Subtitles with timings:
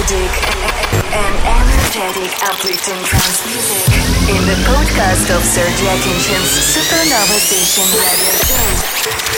[0.00, 0.32] melodic
[1.12, 3.84] and energetic uplifting trance music
[4.30, 8.68] in the podcast of Sergey Akinchin's Supernova Station Radio Show.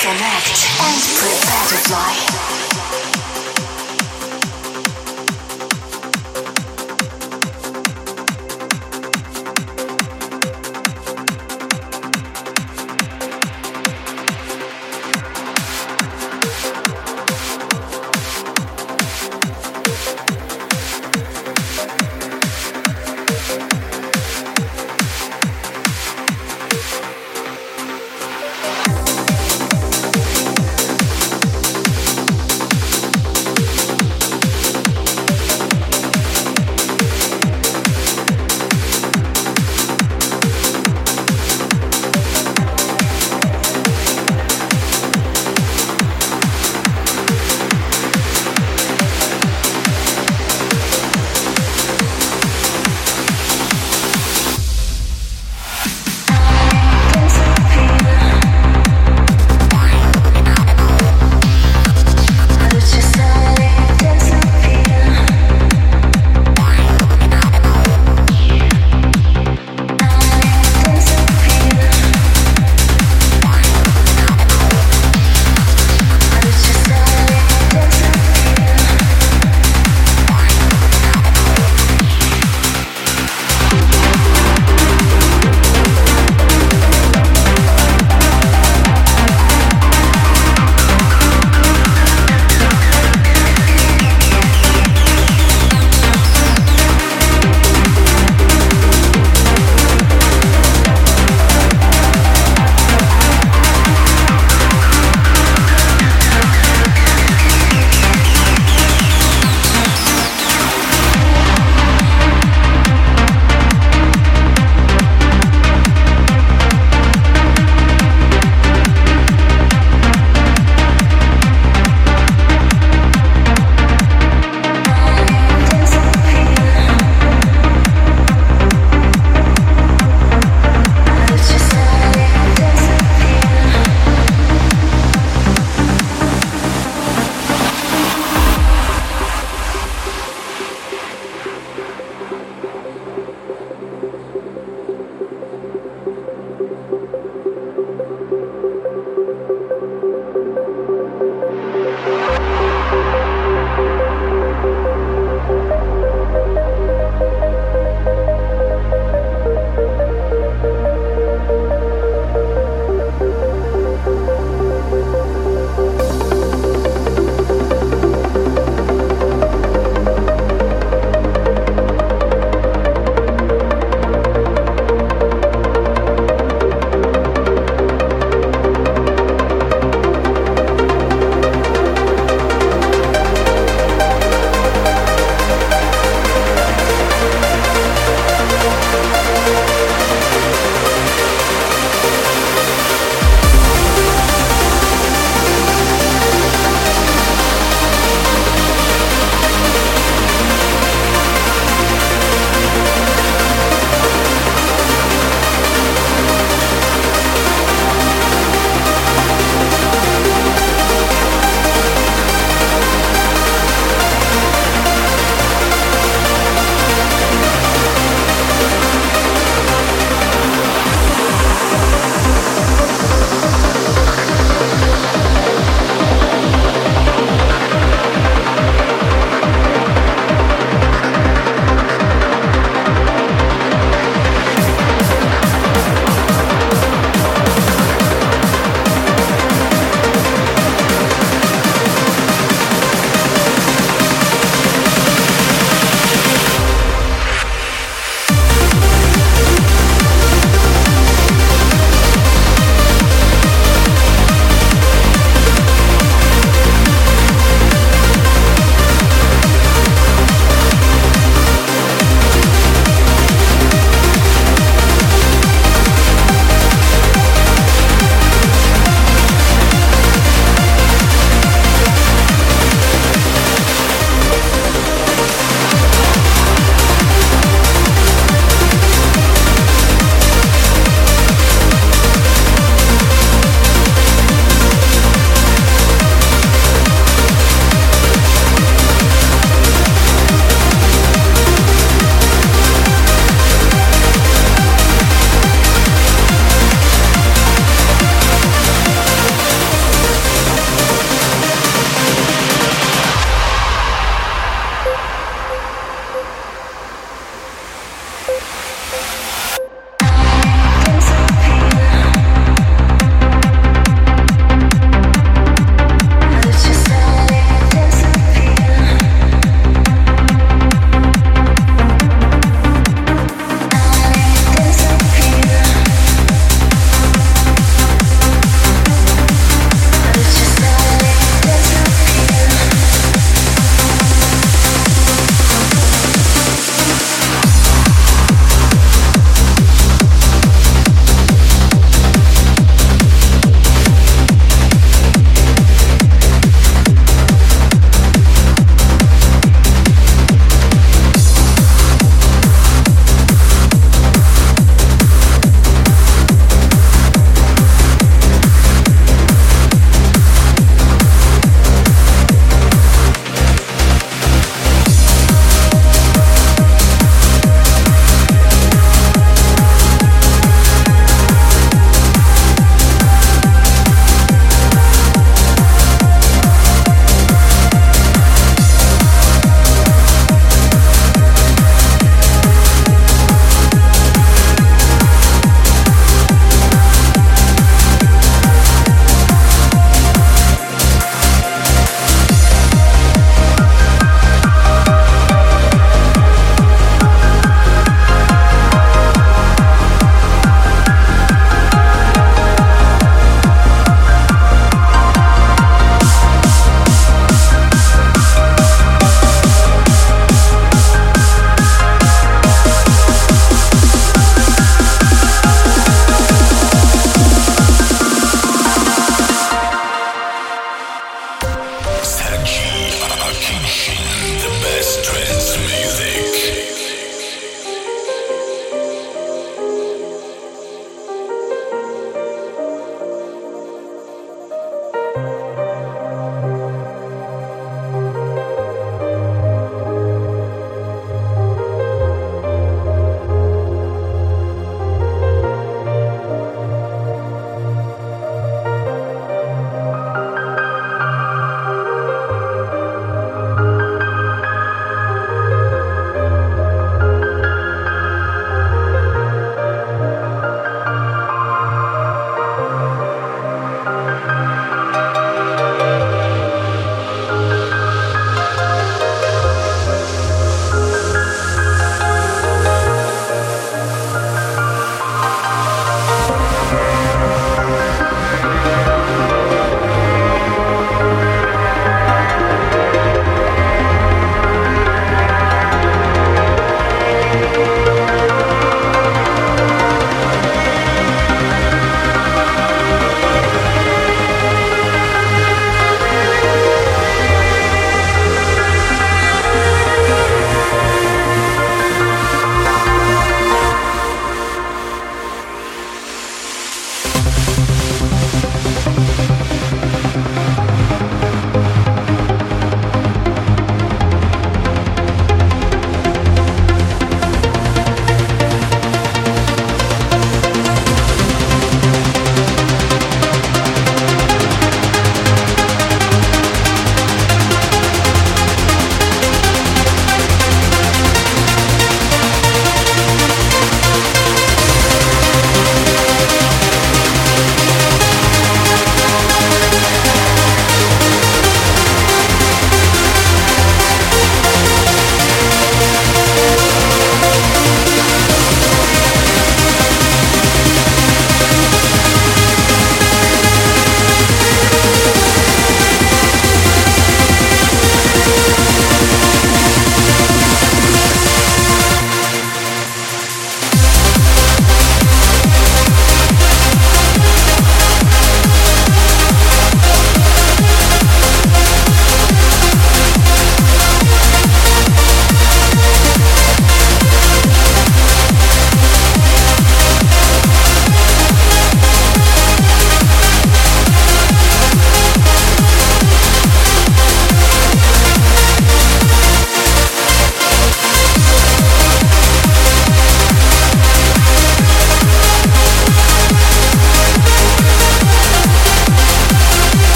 [0.00, 2.85] Connect and prepare to fly.